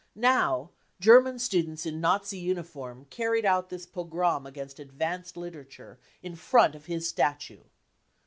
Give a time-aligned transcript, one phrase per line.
[0.15, 6.73] Now German students in Nazi uniform carried out this pogrom against advanced literature, in front
[6.73, 7.61] of his statue.